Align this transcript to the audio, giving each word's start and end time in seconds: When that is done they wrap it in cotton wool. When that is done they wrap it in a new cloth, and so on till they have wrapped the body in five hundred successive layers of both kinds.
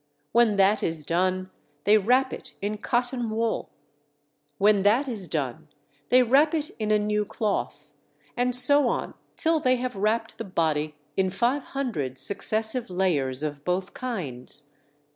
When 0.31 0.55
that 0.55 0.81
is 0.81 1.05
done 1.05 1.51
they 1.83 1.99
wrap 1.99 2.33
it 2.33 2.55
in 2.59 2.79
cotton 2.79 3.29
wool. 3.29 3.69
When 4.57 4.81
that 4.81 5.07
is 5.07 5.27
done 5.27 5.67
they 6.09 6.23
wrap 6.23 6.55
it 6.55 6.71
in 6.79 6.89
a 6.89 6.97
new 6.97 7.23
cloth, 7.23 7.91
and 8.35 8.55
so 8.55 8.87
on 8.87 9.13
till 9.35 9.59
they 9.59 9.75
have 9.75 9.95
wrapped 9.95 10.39
the 10.39 10.43
body 10.43 10.95
in 11.15 11.29
five 11.29 11.65
hundred 11.77 12.17
successive 12.17 12.89
layers 12.89 13.43
of 13.43 13.63
both 13.63 13.93
kinds. 13.93 14.71